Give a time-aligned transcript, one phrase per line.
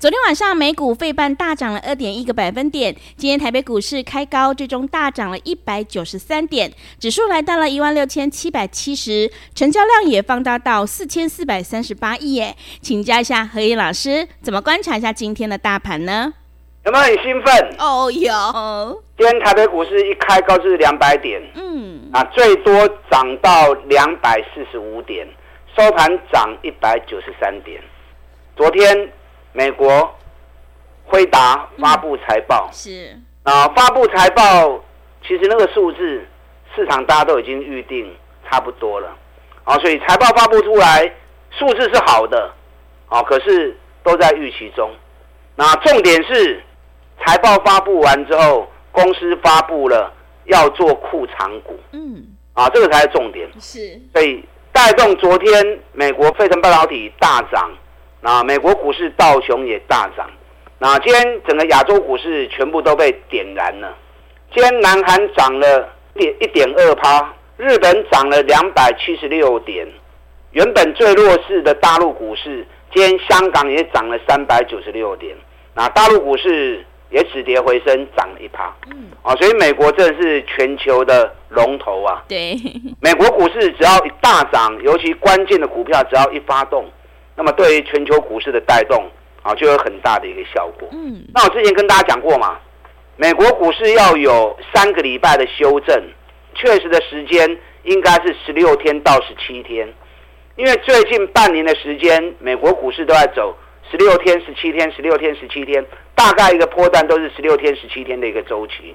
[0.00, 12.56] 昨天晚上美股费半大涨了二点一个百分点，今天台北股市开高，最终大涨了一百九十三点，指数来到了一万六千七百七十，成交量也放大到四千四百三十八亿耶。
[12.80, 16.32] 请教一下和彦老师，怎么观察一下今天的大盘呢？
[16.86, 17.54] 有没有很兴奋？
[17.78, 19.02] 哦、oh, 有。
[19.18, 25.28] 今天台北股市一开高就是两百点，嗯，啊，最多涨到两百四十五点，
[25.76, 27.78] 收盘涨一百九十三点。
[28.56, 29.12] 昨天。
[29.52, 30.14] 美国
[31.04, 34.80] 辉达发布财报，嗯、是啊，发布财报，
[35.26, 36.24] 其实那个数字
[36.74, 38.14] 市场大家都已经预定
[38.48, 39.08] 差不多了
[39.64, 41.12] 啊，所以财报发布出来
[41.50, 42.52] 数字是好的
[43.08, 44.88] 啊，可是都在预期中。
[45.56, 46.62] 那重点是
[47.24, 50.12] 财报发布完之后，公司发布了
[50.44, 53.50] 要做库藏股，嗯，啊，这个才是重点。
[53.58, 57.68] 是，所以带动昨天美国费城半导体大涨。
[58.22, 60.28] 那美国股市道琼也大涨，
[60.78, 63.96] 那今天整个亚洲股市全部都被点燃了。
[64.52, 69.86] 今天南韩涨了点一点二趴，日本涨了两百七十六点，
[70.50, 75.34] 原本最弱势的大陆股市，今天香港也涨了三百九十六点，
[75.74, 78.70] 那大陆股市也止跌回升，涨了一趴。
[78.90, 82.22] 嗯，啊，所以美国真的是全球的龙头啊。
[82.28, 82.54] 对，
[83.00, 86.84] 美国股市只要一大涨，尤其关键的股票只要一发动。
[87.40, 89.02] 那么对于全球股市的带动
[89.42, 90.86] 啊，就有很大的一个效果。
[90.92, 92.58] 嗯，那我之前跟大家讲过嘛，
[93.16, 95.98] 美国股市要有三个礼拜的修正，
[96.54, 99.90] 确实的时间应该是十六天到十七天，
[100.56, 103.56] 因为最近半年的时间，美国股市都在走
[103.90, 105.82] 十六天、十七天、十六天、十七天，
[106.14, 108.94] 大概一个波段都是十六天、十七天的一个周期。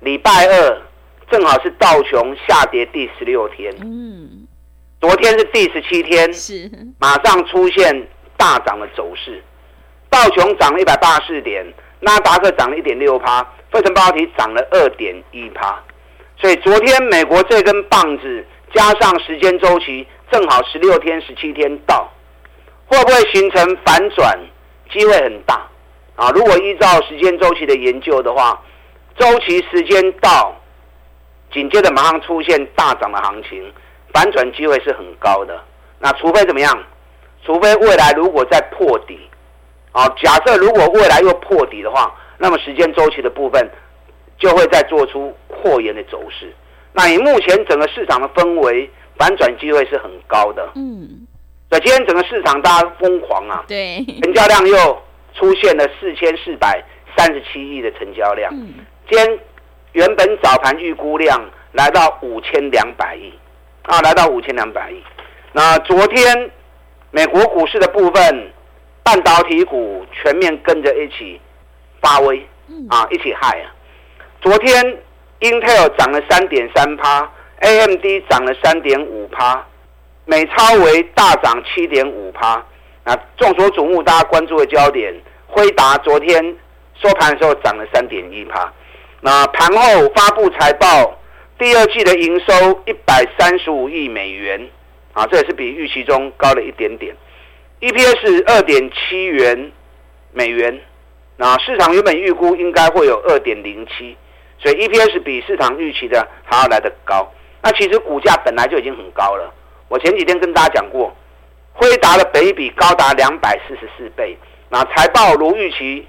[0.00, 0.82] 礼拜二
[1.30, 3.74] 正好是道琼下跌第十六天。
[3.80, 4.37] 嗯。
[5.00, 9.40] 昨天是第十七天，是马上出现大涨的走势，
[10.10, 11.64] 道琼涨了一百八十四点，
[12.00, 15.80] 纳达克涨了一点六趴，费城半导体涨了二点一趴，
[16.36, 18.44] 所以昨天美国这根棒子
[18.74, 22.12] 加上时间周期正好十六天、十七天到，
[22.86, 24.36] 会不会形成反转？
[24.90, 25.68] 机会很大
[26.16, 26.30] 啊！
[26.30, 28.60] 如果依照时间周期的研究的话，
[29.16, 30.58] 周期时间到，
[31.52, 33.72] 紧接着马上出现大涨的行情。
[34.12, 35.62] 反转机会是很高的，
[35.98, 36.84] 那除非怎么样？
[37.44, 39.18] 除非未来如果再破底，
[39.92, 43.70] 啊，假设如果未来又破底的话，那么时间周期的部分
[44.38, 46.52] 就会再做出扩延的走势。
[46.92, 50.68] 那你目前整个市场的氛围，反转机会是很高的。
[50.74, 51.26] 嗯，
[51.70, 55.02] 所以今天整个市场大家疯狂啊，对，成交量又
[55.34, 56.82] 出现了四千四百
[57.16, 58.52] 三十七亿的成交量。
[58.52, 58.74] 嗯，
[59.08, 59.38] 今天
[59.92, 61.40] 原本早盘预估量
[61.72, 63.32] 来到五千两百亿。
[63.88, 65.02] 啊，来到五千两百亿。
[65.52, 66.50] 那昨天
[67.10, 68.52] 美国股市的部分，
[69.02, 71.40] 半导体股全面跟着一起
[72.02, 72.46] 发威，
[72.90, 73.72] 啊，一起嗨啊！
[74.42, 74.84] 昨天
[75.40, 77.26] Intel 涨了三点三趴
[77.60, 79.66] ，AMD 涨了三点五趴，
[80.26, 82.62] 美超为大涨七点五趴。
[83.04, 86.44] 那，众所瞩目，大家关注的焦点，辉达昨天
[87.02, 88.70] 收盘的时候涨了三点一趴。
[89.22, 91.14] 那盘后发布财报。
[91.58, 94.68] 第二季的营收一百三十五亿美元，
[95.12, 97.12] 啊，这也是比预期中高了一点点。
[97.80, 99.72] EPS 二点七元
[100.32, 100.80] 美元，
[101.36, 104.16] 那市场原本预估应该会有二点零七，
[104.60, 107.28] 所以 EPS 比市场预期的还要来得高。
[107.60, 109.52] 那其实股价本来就已经很高了。
[109.88, 111.12] 我前几天跟大家讲过，
[111.72, 114.38] 辉达的本益比高达两百四十四倍，
[114.68, 116.06] 那财报如预期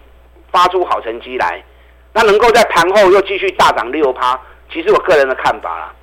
[0.51, 1.63] 发出好成绩来，
[2.13, 4.39] 那能够在盘后又继续大涨六趴。
[4.71, 5.93] 其实我个人的看法啦，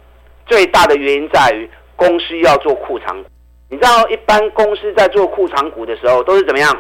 [0.47, 3.29] 最大的原因在于公司要做库藏股。
[3.69, 6.77] 你知道，一般公司在做库藏股的时候都是怎么样？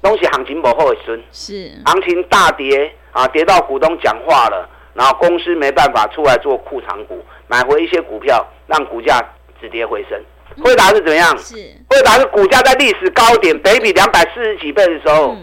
[0.00, 9.20] 东西行情不后的时候，是行情大跌啊，跌到股东讲话了，然后公司没办法出来做库藏股，买回一些股票，让股价
[9.60, 10.20] 止跌回升。
[10.62, 11.38] 惠达是怎么样？
[11.38, 11.54] 是
[11.88, 15.36] 惠达是股价在历史高点，北比两百四十几倍的时候，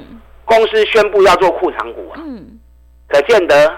[0.45, 2.21] 公司宣布要做库藏股啊。
[2.23, 2.59] 嗯，
[3.07, 3.77] 可见得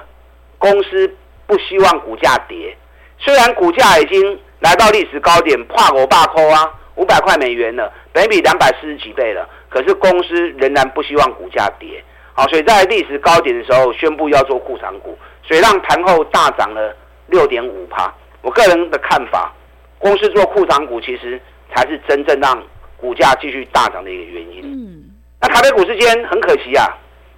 [0.57, 1.15] 公司。
[1.51, 2.73] 不希望股价跌。
[3.19, 12.01] 虽然股价已经来到历史高点，跨国霸扣啊，五百块美元了，本比两百四十几倍了，可是公司仍然不希望股价跌。
[12.31, 16.95] 好，所以在历史高点的时候宣布要做库藏股，所以让盘后大涨了
[17.27, 18.13] 六点五趴。
[18.41, 19.53] 我个人的看法，
[19.99, 21.37] 公司做库藏股其实
[21.75, 22.63] 才是真正让
[22.95, 24.61] 股价继续大涨的一个原因。
[24.63, 25.03] 嗯，
[25.41, 26.87] 那台北股市间很可惜啊，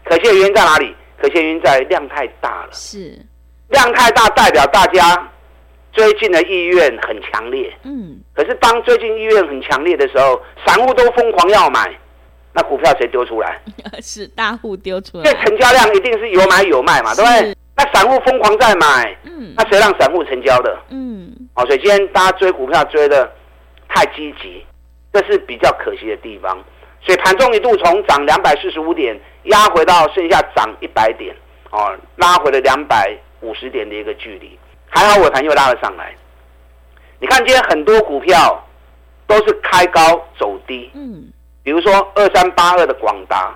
[0.06, 0.96] 可惜的原因在哪里？
[1.18, 2.70] 可惜的原因在量太大了。
[2.72, 3.18] 是，
[3.74, 5.30] 量太大代表大家
[5.92, 7.72] 最近的意愿很强烈。
[7.84, 11.92] 嗯，可是当最近意愿很强烈的时候，散户都疯狂要买。
[12.56, 13.60] 那股票谁丢出来？
[14.00, 15.24] 是大户丢出来。
[15.24, 17.56] 这成交量一定是有买有卖嘛，对不对？
[17.76, 20.78] 那散户疯狂在买，嗯，那谁让散户成交的？
[20.90, 23.28] 嗯，好，所以今天大家追股票追的
[23.90, 24.64] 太积极，
[25.12, 26.56] 这是比较可惜的地方。
[27.02, 31.36] 所以盘中一度从涨两百四十五点压回到剩下涨一百点，
[31.72, 34.58] 哦，拉回了两百五十点的一个距离。
[34.90, 36.16] 还好尾盘又拉了上来。
[37.20, 38.64] 你看今天很多股票
[39.28, 40.02] 都是开高
[40.40, 41.32] 走低，嗯。
[41.64, 43.56] 比如说二三八二的广达，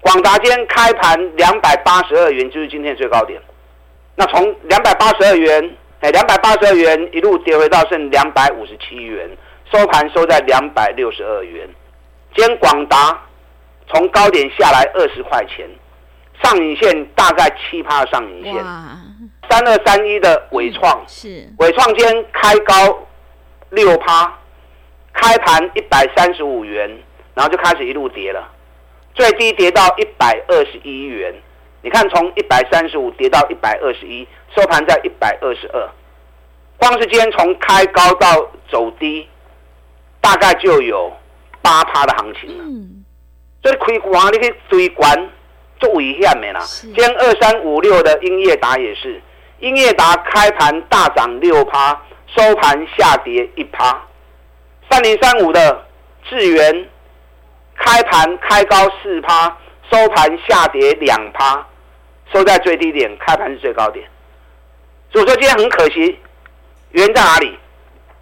[0.00, 3.40] 广达今天开盘两百八十二元，就是今天最高点。
[4.14, 9.28] 那从两百八十二元，哎，两百八十二元一路跌回到剩两百五十七元，
[9.72, 11.66] 收盘收在两百六十二元。
[12.34, 13.18] 今天广达
[13.88, 15.66] 从高点下来二十块钱，
[16.42, 18.54] 上影线大概七趴上影线。
[19.56, 22.74] 三二三一的伟创是伟创今天开高
[23.70, 24.30] 六趴，
[25.14, 26.90] 开盘一百三十五元。
[27.34, 28.50] 然后就开始一路跌了，
[29.14, 31.34] 最低跌到一百二十一元。
[31.82, 35.88] 你看，从一百三十五跌到一百二十一，收盘在一百二十二。
[36.78, 39.28] 光是今天从开高到走低，
[40.22, 41.12] 大概就有
[41.60, 42.64] 八趴的行情了。
[42.64, 43.04] 嗯，
[43.62, 45.30] 所以开关你可以追关，
[45.78, 46.60] 做危险的啦。
[46.60, 49.20] 今天二三五六的英业达也是，
[49.58, 54.02] 英业达开盘大涨六趴，收盘下跌一趴。
[54.90, 55.86] 三零三五的
[56.28, 56.88] 智源。
[57.78, 59.54] 开盘开高四趴，
[59.90, 61.62] 收盘下跌两趴，
[62.32, 64.08] 收在最低点，开盘是最高点。
[65.12, 66.18] 所以说今天很可惜，
[66.92, 67.58] 原因在哪里？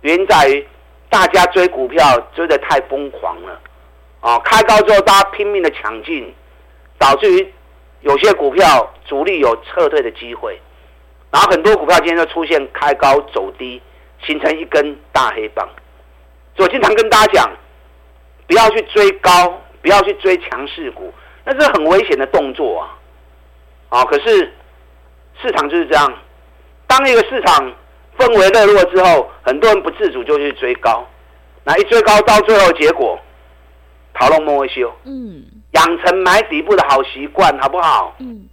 [0.00, 0.66] 原因在于
[1.08, 3.60] 大家追股票追得太疯狂了，
[4.18, 6.34] 啊，开高之后大家拼命的抢进，
[6.98, 7.54] 导致于
[8.00, 10.60] 有些股票主力有撤退的机会，
[11.34, 13.82] 然后很多股票今天就出现开高走低，
[14.24, 15.68] 形成一根大黑棒。
[16.56, 17.50] 所以我经常跟大家讲。
[18.46, 21.10] 不要去追高，不要去追强势股，
[21.46, 22.92] 那是很危险的动作啊！
[23.88, 24.52] 啊，可是
[25.40, 26.12] 市场就是这样，
[26.86, 27.72] 当一个市场
[28.18, 31.08] 氛围热络之后，很多人不自主就去追高，
[31.64, 33.18] 那一追高到最后结果，
[34.12, 38.14] 逃龙莫维修，嗯，养成买底部的好习惯，好不好？
[38.18, 38.46] 嗯，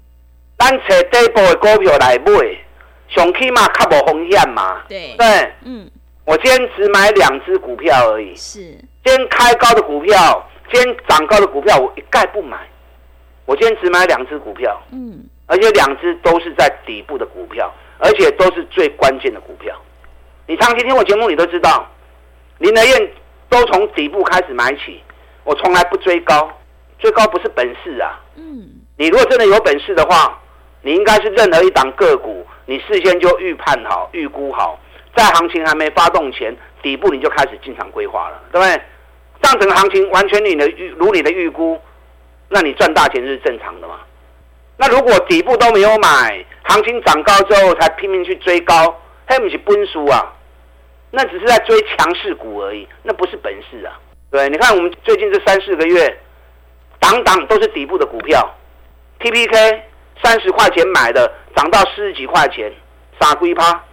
[0.56, 2.58] 单扯底部的股票来买，
[3.12, 5.90] 上起码较无风险嘛，对对，嗯，
[6.26, 8.60] 我今天只买两只股票而已，是。
[9.04, 12.58] 今天开高的股票，今天涨高的股票，我一概不买。
[13.46, 19.76] 我今天只买两只股票，嗯，而且两只都是在底部的股票，而且都是最关键的股票。
[20.48, 21.90] 你长期听我节目，你都知道，
[22.60, 23.12] 林德燕
[23.50, 25.02] 都从底部开始买起。
[25.44, 26.50] 我从来不追高，
[27.00, 28.22] 追高不是本事啊。
[28.36, 30.40] 嗯，你如果真的有本事的话，
[30.82, 34.80] 你应该是任何一档个股，你事先就预判好、预估好，
[35.16, 38.82] 在行情还没发动前，底部你就开始进场规划了，对不对？
[39.44, 41.80] 上层行情完全你的预如你的预估，
[42.50, 44.00] 那你赚大钱是正常的嘛？
[44.78, 50.34] 那如果底部都没有买，行情涨高之后才拼命去追高，还不是奔输啊？
[51.12, 54.00] 那只是在追强势股而已，那不是本事啊！
[54.32, 56.18] 对，你看我们最近这三四个月，
[57.00, 58.50] 档档都是底部的股票
[59.20, 59.82] ，TPK
[60.24, 62.72] 三十块钱买的，涨到四十几块钱，
[63.20, 63.84] 傻龟趴。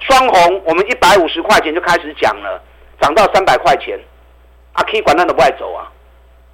[0.00, 2.62] 双红我们一百五十块钱就开始讲了，
[3.00, 3.98] 涨到三百块钱。
[4.74, 5.84] 啊，可以管它都不爱走啊，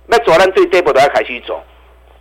[0.06, 1.62] 那左岸最底部都要开始走，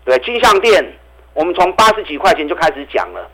[0.05, 0.85] 对，金项店
[1.33, 3.27] 我们从八十几块钱就开始讲了，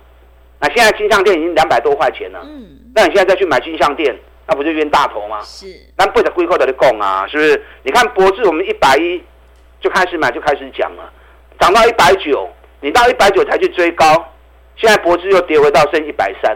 [0.62, 4.18] 那现在金项店已经两百多块钱了，嗯，那你现在再去买金项店，
[4.48, 5.42] 那不就冤大头吗？
[5.42, 5.68] 是，
[5.98, 7.62] 那不得归扣的供啊，是不是？
[7.84, 9.22] 你看博智我们一百一
[9.82, 11.12] 就开始买就开始讲了，
[11.60, 12.50] 涨到一百九，
[12.84, 14.06] 你到一百九才去追高，
[14.76, 16.52] 现在博智又跌回到剩一百三，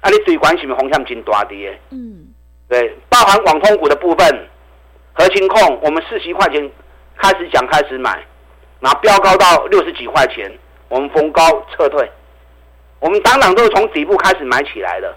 [0.00, 1.78] 啊，你对关系咪红向金大跌？
[1.90, 2.26] 嗯，
[2.68, 4.48] 对，包含网通股的部分。
[5.12, 6.68] 核心控，我们四十块钱
[7.16, 8.20] 开始讲，开始买，
[8.80, 10.50] 然后飙高到六十几块钱，
[10.88, 12.10] 我们逢高撤退。
[12.98, 15.14] 我们档档都是从底部开始买起来的，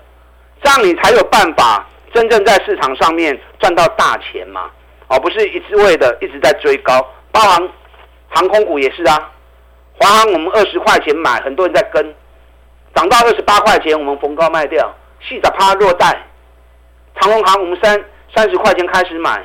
[0.61, 4.69] 这样你才有办法真正在市场上面赚到大钱嘛，
[5.07, 7.03] 而不是一直为的一直在追高。
[7.31, 7.69] 包含
[8.27, 9.31] 航空股也是啊，
[9.99, 12.15] 华航我们二十块钱买，很多人在跟，
[12.93, 16.23] 涨到二十八块钱，我们逢高卖掉，细仔趴落袋。
[17.19, 18.03] 长隆行我们三
[18.35, 19.43] 三十块钱开始买，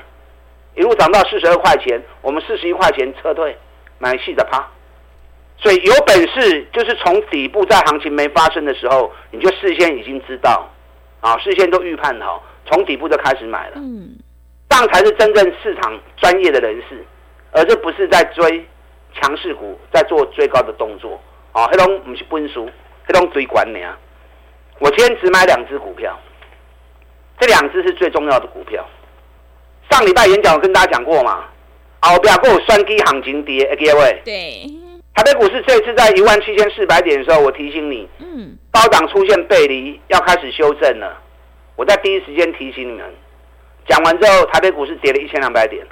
[0.76, 3.56] 一路涨到四十二块钱，我们四十一块钱撤退，
[3.98, 4.62] 买细仔趴。
[5.56, 10.68] 所以有本事就是从底部在行情没发生的时候，你就事先已经知道，
[11.20, 13.76] 啊，事先都预判好，从底部就开始买了。
[13.76, 14.18] 嗯，
[14.68, 17.02] 这样才是真正市场专业的人士，
[17.52, 18.66] 而这不是在追
[19.20, 21.20] 强势股，在做最高的动作。
[21.52, 22.66] 啊，黑龙不是分输，
[23.06, 23.98] 黑龙追管你啊。
[24.78, 26.18] 我今天只买两只股票。
[27.38, 28.84] 这两只是最重要的股票。
[29.90, 31.44] 上礼拜演讲我跟大家讲过嘛，
[32.00, 34.22] 后边还有双击行情跌，各位。
[34.24, 34.70] 对。
[35.14, 41.20] 台北股市这次在一万七千四百点的时候，我提醒你，嗯，高档出现背离，要开始修正了。
[41.76, 43.04] 我在第一时间提醒你们。
[43.86, 45.86] 讲完之后，台北股市跌了一千两百点。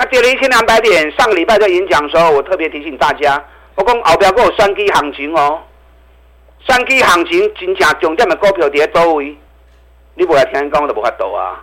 [0.00, 5.60] 那跌了一千两百点，上个礼拜在演讲的时候，我特别提醒大家，我讲后边还有双击行情哦，
[6.66, 9.36] 双击行情真正重点的股票跌多位。
[10.14, 11.62] 你不来听讲，我都不发抖啊！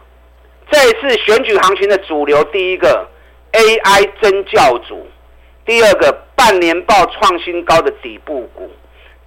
[0.69, 3.09] 这一次选举行情的主流，第一个
[3.53, 5.07] AI 真教主，
[5.65, 8.69] 第二个半年报创新高的底部股，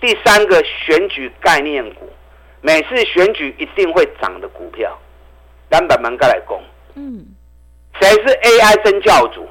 [0.00, 2.09] 第三个选举概念股，
[2.61, 4.97] 每次选举一定会涨的股票，
[5.71, 6.62] 两百门该来攻。
[6.95, 7.26] 嗯，
[8.00, 9.47] 谁是 AI 真教主？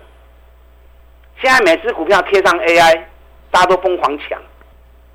[1.41, 3.01] 现在每只股票贴上 AI，
[3.51, 4.37] 大家都疯狂抢，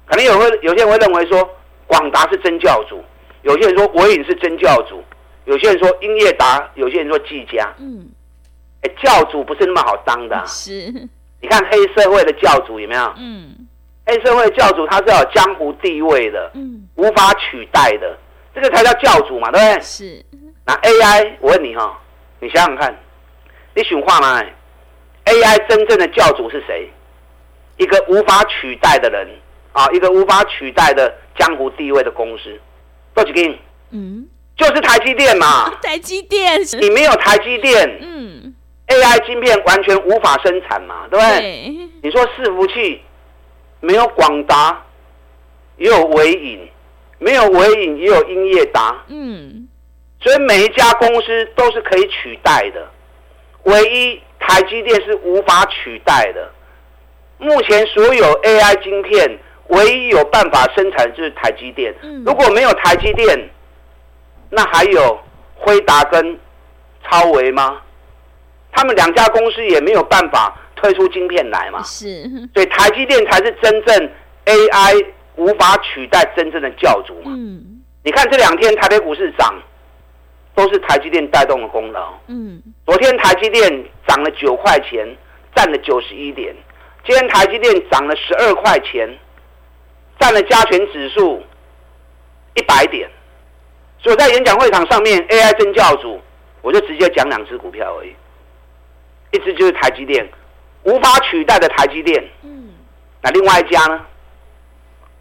[0.06, 1.46] 可能有会有些人会认为说，
[1.86, 3.02] 广达是真教主。
[3.42, 5.02] 有些人说伟影是真教主，
[5.44, 7.70] 有些人说英业达，有些人说技嘉。
[7.78, 8.08] 嗯，
[8.82, 10.42] 哎，教主不是那么好当的。
[10.46, 10.90] 是，
[11.42, 13.14] 你看黑社会的教主有没有？
[13.18, 13.54] 嗯，
[14.06, 18.16] 黑社会的教主他是有江湖地位的，嗯，无法取代的，
[18.54, 19.80] 这个才叫教主嘛，对不对？
[19.82, 20.24] 是。
[20.64, 22.00] 那 AI，我问你哈，
[22.40, 22.98] 你想想看，
[23.74, 24.42] 你选话吗
[25.24, 26.88] ？AI 真正的教主是谁？
[27.76, 29.28] 一个无法取代的人
[29.72, 32.58] 啊，一个无法取代的江湖地位的公司。
[33.14, 33.58] 多几根？
[33.90, 34.26] 嗯，
[34.56, 35.70] 就是台积电嘛。
[35.82, 38.54] 台积电，你没有台积电，嗯
[38.88, 41.40] ，AI 晶片完全无法生产嘛，对不对？
[41.40, 41.88] 对。
[42.02, 43.00] 你说伺服器
[43.80, 44.80] 没有广达，
[45.78, 46.68] 也有微影，
[47.18, 49.68] 没有微影也有英业达，嗯，
[50.20, 52.88] 所以每一家公司都是可以取代的，
[53.64, 56.50] 唯一台积电是无法取代的。
[57.38, 59.38] 目前所有 AI 晶片。
[59.68, 61.92] 唯一有办法生产的就是台积电。
[62.26, 63.50] 如果没有台积电，
[64.50, 65.18] 那还有
[65.54, 66.38] 辉达跟
[67.02, 67.80] 超微吗？
[68.70, 71.82] 他们两家公司也没有办法推出晶片来嘛。
[71.82, 74.10] 是，所以台积电才是真正
[74.44, 75.06] AI
[75.36, 77.32] 无法取代真正的教主嘛。
[77.34, 79.54] 嗯，你看这两天台北股市涨，
[80.54, 82.12] 都是台积电带动的功劳。
[82.26, 85.06] 嗯，昨天台积电涨了九块钱，
[85.54, 86.54] 占了九十一点。
[87.06, 89.08] 今天台积电涨了十二块钱。
[90.16, 91.42] 占了加权指数
[92.54, 93.10] 一百点，
[93.98, 96.20] 所以在演讲会场上面，AI 真教主，
[96.62, 98.14] 我就直接讲两只股票而已，
[99.32, 100.26] 一只就是台积电，
[100.84, 102.24] 无法取代的台积电。
[102.44, 102.72] 嗯，
[103.20, 104.00] 那另外一家呢？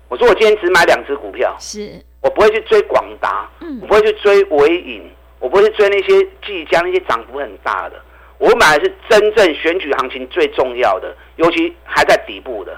[0.10, 5.12] 我说我今天只买两只股票，是我不会去追广达，嗯，我不会去追纬颖，
[5.44, 8.02] 我不会去追那些技嘉那些涨幅很大的，
[8.38, 12.74] 我买的是真正选举行情最重要的，尤其还在底部的，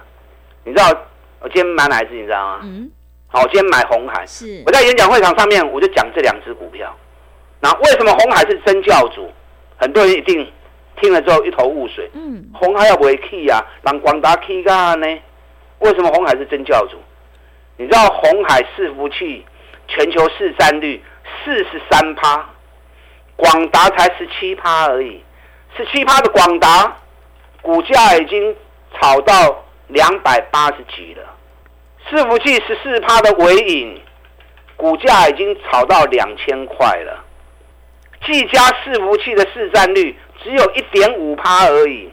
[0.64, 0.90] 你知道？
[1.42, 2.62] 我今天买哪一只，你知道吗？
[2.64, 2.90] 嗯。
[3.28, 4.26] 好，我今天买红海。
[4.26, 4.64] 是。
[4.66, 6.92] 我在演讲会场上面，我就讲这两只股票。
[7.60, 9.32] 那为什么红海是真教主？
[9.78, 10.52] 很多人一定
[11.00, 12.10] 听了之后一头雾水。
[12.16, 12.50] 嗯。
[12.52, 13.64] 红海要不会 key 啊？
[13.84, 15.08] 让广达 key 干呢？
[15.80, 16.98] 为什么红海是真教主？
[17.78, 19.46] 你知道红海伺服器
[19.88, 21.04] 全球市占率
[21.44, 22.50] 四十三趴，
[23.36, 25.24] 广达才十七趴而已。
[25.76, 26.96] 十七趴的广达
[27.62, 28.56] 股价已经
[28.94, 31.24] 炒到两百八十几了。
[32.08, 34.02] 伺服器十四趴的纬颖，
[34.78, 37.24] 股价已经炒到两千块了。
[38.26, 42.12] 技嘉伺服器的市占率只有一点五趴而已，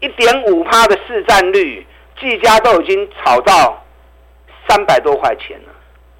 [0.00, 1.86] 一点五趴的市占率，
[2.18, 3.84] 技嘉都已经炒到
[4.68, 5.72] 三百多块钱了。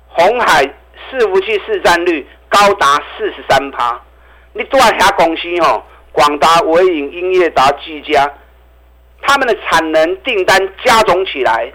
[0.09, 0.65] 红海
[1.11, 4.01] 伺服器市占率高达四十三趴，
[4.55, 5.83] 你多少家公司哦？
[6.13, 8.27] 广达、纬颖、英业达、技嘉，
[9.21, 11.71] 他们的产能订单加总起来。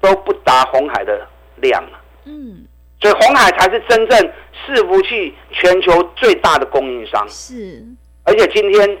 [0.00, 1.26] 都不达红海的
[1.62, 2.66] 量了，嗯，
[3.00, 4.32] 所以红海才是真正
[4.66, 7.26] 伺服器全球最大的供应商。
[7.26, 7.82] 是，
[8.24, 8.98] 而且今天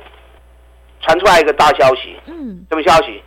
[1.02, 3.22] 传出来一个大消息，嗯，什么消息？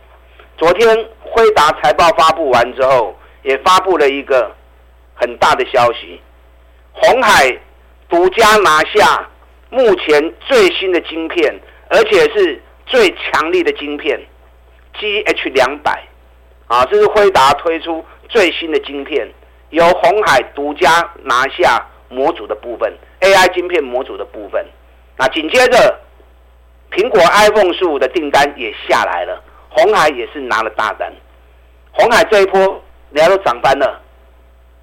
[0.56, 4.52] 昨天辉达财报发布完之后，也发布了一个
[5.14, 6.20] 很大的消息，
[6.90, 7.56] 红海
[8.08, 9.24] 独家拿下
[9.70, 11.54] 目前最新的晶片，
[11.88, 14.20] 而且是最强力的晶片
[14.94, 16.02] ，GH 两百。
[16.66, 19.26] 啊，这是辉达推出最新的晶片，
[19.70, 24.62] 由红海独家拿下模组的部分，AI 晶片模组的部分。
[25.16, 25.98] 那紧接着，
[26.90, 31.10] 苹果 iPhone 十五的订单也下来了，红海也是拿了大单。
[31.92, 32.60] 红海这一波，
[33.12, 34.00] 人家都涨翻了，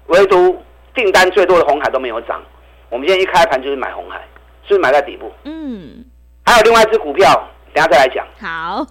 [0.06, 0.60] 唯独
[0.92, 2.42] 订单最多的红海都没有涨。
[2.90, 4.20] 我们今天一开盘就是买红海，
[4.66, 5.32] 是不是买在底部？
[5.44, 6.04] 嗯。
[6.44, 7.32] 还有另外一只股票，
[7.74, 8.26] 等下再来讲。
[8.40, 8.86] 好。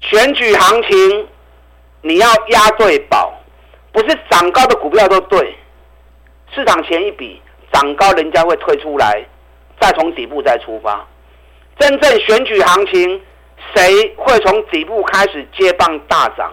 [0.00, 1.28] 选举行情，
[2.02, 3.32] 你要押对宝，
[3.92, 5.54] 不是涨高的股票都对。
[6.54, 7.40] 市场前一笔
[7.72, 9.24] 涨高，人家会退出来，
[9.80, 11.06] 再从底部再出发。
[11.78, 13.20] 真正选举行情，
[13.74, 16.52] 谁会从底部开始接棒大涨？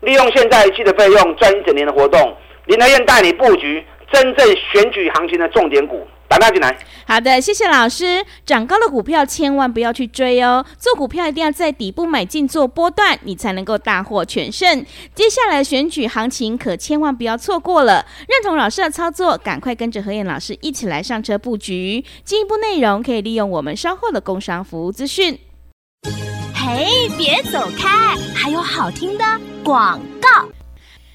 [0.00, 6.06] 利用现在一季的费用赚一整年的活动，林德燕带你布局真正选举行情的重点股。
[6.32, 6.74] 打大进来。
[7.06, 8.24] 好的，谢谢老师。
[8.46, 14.82] 涨高的股票千万不要去追哦，做股票一定要在底部买进做波段，你才能够大获全胜。
[15.14, 18.06] 接下来选举行情可千万不要错过了。
[18.26, 22.02] 认同老师的操作，赶快跟着何燕老师一起来上车布局。
[22.24, 25.38] 进一步内容可以利用我们稍后的工商服务资讯。
[26.54, 29.24] 嘿，别走开，还有好听的
[29.62, 30.48] 广告。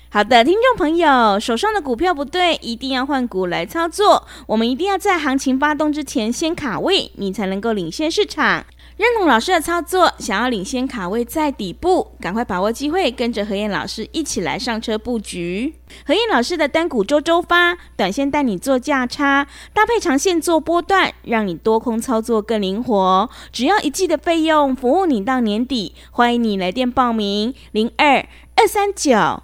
[0.10, 4.26] 好的，听众朋友，手上的股票不对，一定要换股来操作。
[4.48, 8.66] 我们一定要在行情发动之前先卡位，你才能够领先市场。
[8.96, 15.76] 认同老师的操作，想要领先卡位在底部，赶快把握机会，跟着何燕老师一起来上车布局。
[16.06, 23.30] 何燕老师的单股周周发，短线带你做价差，搭配长线做波段，让你多空操作更灵活。
[23.52, 25.94] 只要一季的费用，服务你到年底。
[26.12, 29.44] 欢迎你来电报名：零二二三九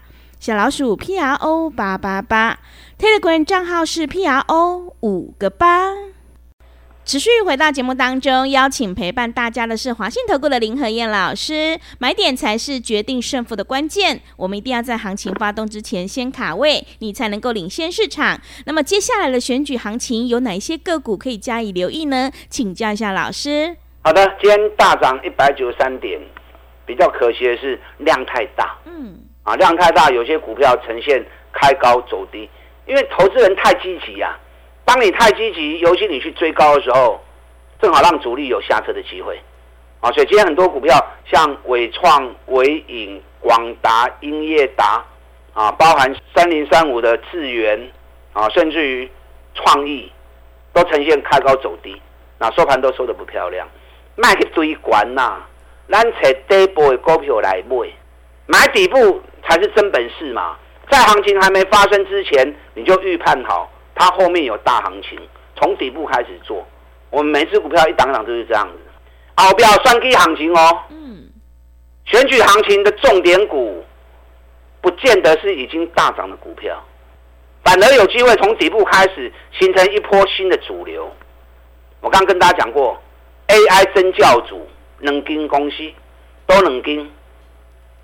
[0.41, 2.57] 小老鼠 P R O 八八八。
[2.97, 5.93] Telegram 账号是 P R O 五个八。
[7.05, 11.79] 持续回到节目当中，邀请陪伴大家的是华信投顾的林和燕老师。
[11.99, 18.41] 买点才是决定胜负的关键，我们一定要在行情发动之前先卡位，你才能够领先市场。
[18.65, 22.31] 那么接下来的选举行情有哪一些个股可以加以留意呢？
[22.49, 23.77] 请教一下老师。
[24.03, 26.19] 好的，今天大涨一百九十三点，
[26.87, 28.79] 比较可惜的是量太大。
[28.85, 32.49] 嗯，啊，量太大，有些股票呈现开高走低，
[32.85, 34.37] 因为投资人太积极呀。
[34.85, 37.19] 当你太积极，尤其你去追高的时候，
[37.81, 39.39] 正好让主力有下车的机会，
[39.99, 45.03] 啊，所以今天很多股票像伟创、纬颖、广达、英业达，
[45.53, 47.91] 啊，包含三零三五的智源，
[48.33, 49.09] 啊，甚至于
[49.55, 50.11] 创意，
[50.73, 51.99] 都呈现开高走低，
[52.37, 53.67] 那收盘都收得不漂亮，
[54.15, 55.37] 卖去追关呐，
[55.89, 57.87] 咱找底部的股票来买，
[58.45, 60.57] 买底部才是真本事嘛，
[60.89, 63.71] 在行情还没发生之前，你就预判好。
[63.95, 65.19] 它后面有大行情，
[65.55, 66.65] 从底部开始做。
[67.09, 68.77] 我们每只股票一档档都是这样子。
[69.35, 70.79] 后边算计行情哦。
[70.89, 71.29] 嗯。
[72.05, 73.85] 选举行情的重点股，
[74.81, 76.83] 不见得是已经大涨的股票，
[77.63, 81.09] 反而有机会从底部开始形成一波新的主流。
[82.01, 82.99] 我刚跟大家讲过
[83.47, 84.67] ，AI 真教主
[84.99, 85.77] 能跟公司
[86.47, 87.09] 都能跟，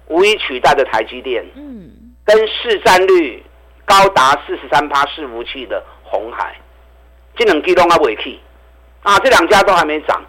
[0.07, 1.45] 无以取代的台积电。
[1.55, 1.91] 嗯。
[2.25, 3.43] 跟市占率。
[3.89, 6.53] 高达四十三趴伺服器的红海，
[7.37, 7.61] 这两
[9.47, 10.21] 家都还没涨，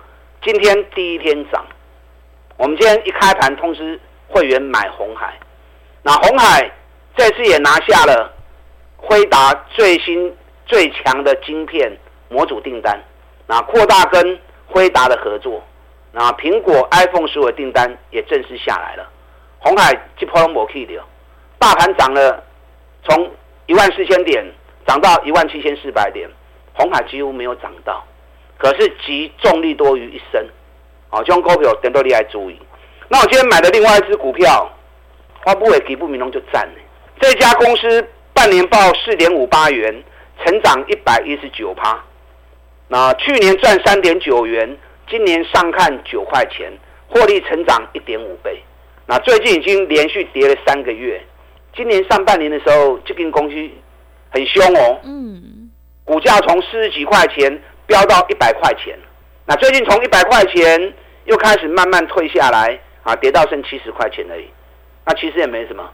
[0.44, 1.66] 今天第一天涨。
[2.56, 5.36] 我们今天一开盘通知会员买红海，
[6.04, 6.70] 那红海
[7.16, 8.32] 这次也拿下了
[8.96, 10.32] 辉达最新
[10.64, 11.90] 最强的晶片
[12.28, 12.96] 模组订单，
[13.48, 14.38] 那扩大跟
[14.68, 15.60] 辉达的合作，
[16.12, 19.10] 那苹果 iPhone 十五的订单也正式下来了。
[19.60, 21.02] 红海这波都没去的，
[21.58, 22.42] 大盘涨了，
[23.04, 23.30] 从
[23.66, 24.44] 一万四千点
[24.86, 26.28] 涨到一万七千四百点，
[26.74, 28.04] 红海几乎没有涨到，
[28.56, 30.46] 可是集重力多于一身，
[31.10, 32.58] 啊，这种股票点都你来注意。
[33.08, 34.70] 那我今天买的另外一只股票，
[35.44, 36.74] 发布会给不明龙就赞了。
[37.20, 40.02] 这家公司半年报四点五八元，
[40.44, 41.98] 成长一百一十九趴。
[42.86, 44.76] 那去年赚三点九元，
[45.10, 46.72] 今年上看九块钱，
[47.08, 48.62] 获利成长一点五倍。
[49.10, 51.18] 那最近已经连续跌了三个月。
[51.74, 53.54] 今年上半年的时候，这间公司
[54.30, 55.00] 很凶哦。
[55.02, 55.70] 嗯，
[56.04, 58.98] 股价从四十几块钱飙到一百块钱，
[59.46, 60.92] 那最近从一百块钱
[61.24, 64.44] 又开始慢慢退下来，啊，跌到剩七十块钱而已。
[65.06, 65.88] 那其实也没什么，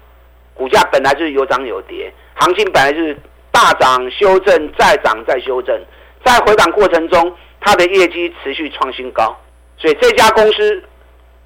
[0.55, 3.17] 股价本来就是有涨有跌，行情本来就是
[3.53, 5.81] 大涨修正再涨再修正，
[6.25, 9.39] 在回档过程中，它的业绩持续创新高，
[9.77, 10.83] 所以这家公司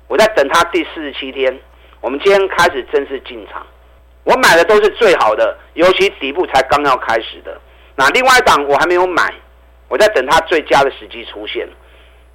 [0.08, 1.56] 我在等它第四十七天，
[2.00, 3.64] 我们今天开始正式进场。
[4.24, 7.60] 我买的都是最好的，尤其底部才刚要开始的。
[7.94, 9.32] 那另外一档我还没有买，
[9.88, 11.68] 我在等它最佳的时机出现。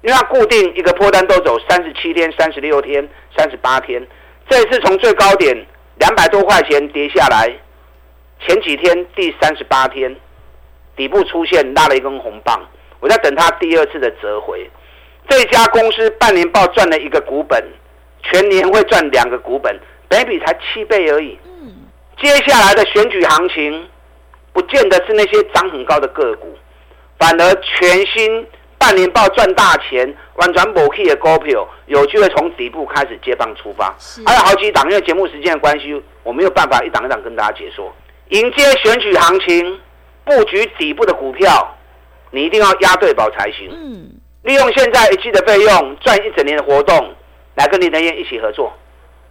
[0.02, 4.06] 因为它固定一个破单都走三十七天、三十六天、三十八天，
[4.48, 5.56] 这一次从最高点
[5.96, 7.50] 两百多块钱跌下来，
[8.46, 10.14] 前几天第三十八天
[10.94, 12.60] 底部出现拉了一根红棒，
[13.00, 14.70] 我在等它第二次的折回。
[15.28, 17.62] 这家公司半年报赚了一个股本，
[18.22, 21.38] 全年会赚两个股本，本比才七倍而已。
[22.20, 23.88] 接下来的选举行情，
[24.52, 26.56] 不见得是那些涨很高的个股，
[27.18, 28.46] 反而全新
[28.78, 33.92] 半年报赚大钱、完全没起的股票，有机会从底部开始接棒出发。
[34.24, 37.92] 还有好几档，因为节目时间的关系，我没有办法一档一档跟大家解说。
[38.28, 39.80] 迎接选举行情，
[40.24, 41.76] 布局底部的股票，
[42.30, 43.68] 你一定要押对宝才行。
[43.70, 44.10] 嗯，
[44.44, 47.14] 利用现在一季的费用赚一整年的活动，
[47.54, 48.72] 来跟林德燕一起合作。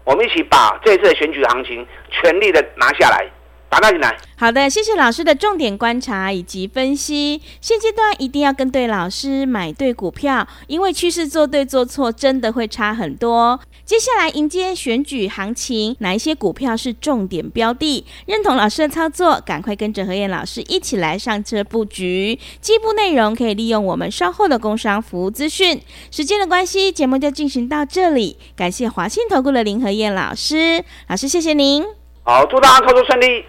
[0.04, 3.26] 我们一起把这次的选举行情全力的拿下来。
[3.74, 4.16] 打大进来。
[4.36, 7.42] 好的，谢谢老师的重点观察以及分析。
[7.60, 13.60] 现阶段一定要跟对老师，买对股票，因为趋势做对做错真的会差很多。
[13.84, 18.06] 接下来迎接选举行情，哪一些股票是重点标的？
[18.28, 22.38] 认同老师的操作，赶快跟着何燕老师一起来上车布局。
[22.62, 25.82] 进一步内容可以利用我们稍后的工商服务资讯。
[26.12, 28.38] 时间的关系，节目就进行到这里。
[28.56, 31.84] 感谢华信投顾的林和燕老师，老师谢谢您。
[32.22, 33.44] 好，祝大家操作顺利。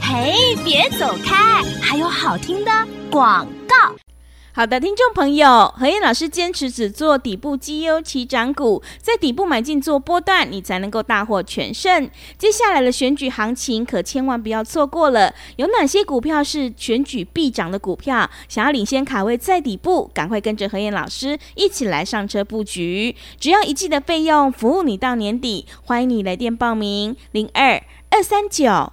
[0.00, 1.62] 嘿，别走开！
[1.80, 2.70] 还有好听的
[3.10, 3.94] 广告。
[4.52, 12.10] 好的，听众朋友，何燕老师坚持只做底部绩优起涨股，在底部买进做波段，你才能够大获全胜。
[12.36, 15.32] 接下来的选举行情可千万不要错过了。
[15.56, 18.28] 有哪些股票是选举必涨的股票？
[18.48, 23.14] 想要领先卡位在底部，赶快跟着何燕老师一起来上车布局。
[23.38, 25.66] 只要一季的费用，服务你到年底。
[25.84, 27.80] 欢迎你来电报名：零二
[28.10, 28.92] 二三九